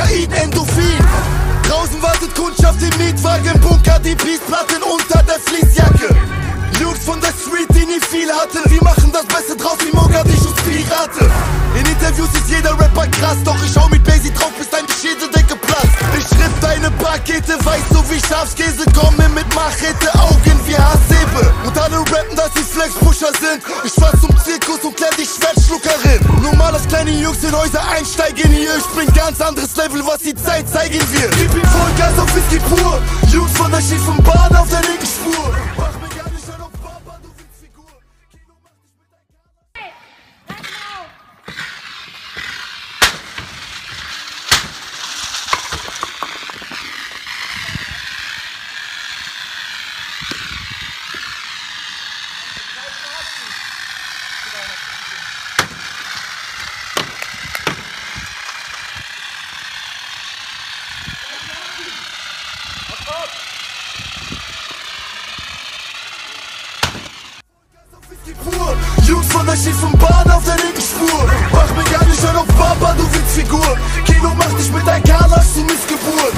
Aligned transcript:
Kokain, 0.00 0.32
Endorphin. 0.32 1.04
Draußen 1.68 2.02
wartet 2.02 2.34
Kundschaft 2.34 2.80
im 2.82 2.96
Mietwagen, 2.98 3.60
Bunker, 3.60 3.98
die 4.00 4.14
Peace-Platten 4.14 4.82
unter 4.82 5.22
der 5.22 5.38
Fließjacke. 5.38 6.16
Jungs 6.80 7.00
von 7.04 7.20
der 7.20 7.32
Street, 7.36 7.68
die 7.74 7.84
nie 7.84 8.00
viel 8.00 8.30
hatten, 8.32 8.58
wir 8.70 8.82
machen 8.82 9.12
das 9.12 9.26
Beste 9.26 9.56
draus 9.56 9.76
wie 9.84 9.94
Mogadisch 9.94 10.40
und 10.40 10.56
Pirate. 10.64 11.30
In 11.78 11.84
Interviews 11.84 12.32
ist 12.32 12.48
jeder 12.48 12.72
Rapper 12.72 13.06
krass, 13.08 13.36
doch 13.44 13.56
ich 13.62 13.72
schau 13.72 13.88
mit 13.88 14.02
Basie 14.04 14.32
drauf, 14.32 14.52
bis 14.58 14.70
deine 14.70 14.88
Schädeldecke 14.88 15.56
platzt. 15.56 15.96
Ich 16.16 16.26
schrift 16.28 16.62
deine 16.62 16.90
Pakete, 16.92 17.58
weiß 17.64 17.84
so 17.92 18.02
wie 18.08 18.20
Schafskäse, 18.20 18.84
komme 18.96 19.28
mit 19.28 19.54
Machete, 19.54 20.08
Augen 20.18 20.58
wie 20.66 20.76
Hasebe. 20.76 21.52
Und 21.66 21.76
alle 21.78 21.98
rappen, 21.98 22.36
dass 22.36 22.54
sie 22.54 22.64
Flexpusher 22.64 23.32
sind. 23.38 23.60
Ich 23.84 23.92
fass 23.92 24.19
Kleine 27.10 27.22
Jungs 27.22 27.42
in 27.42 27.52
Häuser 27.52 27.82
einsteigen 27.88 28.52
hier. 28.52 28.70
Ich 28.76 28.86
bin 28.96 29.12
ganz 29.14 29.40
anderes 29.40 29.74
Level, 29.74 30.00
was 30.06 30.18
die 30.18 30.34
Zeit 30.34 30.68
zeigen 30.68 31.00
wird. 31.12 31.32
Gib 31.36 31.54
ihm 31.54 31.68
Vollgas 31.68 32.18
auf 32.18 32.36
Whisky 32.36 32.58
pur. 32.60 33.02
Jungs 33.32 33.52
von 33.56 33.70
der 33.70 33.80
schiefen 33.80 34.16
Jungs 69.10 69.26
von 69.32 69.44
der 69.44 69.56
schiefen 69.56 69.90
Bahn 69.98 70.30
auf 70.30 70.44
der 70.44 70.54
linken 70.54 70.80
Spur. 70.80 71.28
Mach 71.52 71.68
mir 71.74 71.82
gar 71.90 72.04
nicht 72.06 72.24
an 72.24 72.36
auf 72.36 72.46
Papa, 72.46 72.94
du 72.94 73.02
Witzfigur. 73.12 73.76
Kino 74.04 74.32
macht 74.34 74.56
dich 74.56 74.70
mit 74.70 74.86
deinem 74.86 75.02
Kalasch 75.02 75.52
zu 75.52 75.64
Missgeburt. 75.64 76.32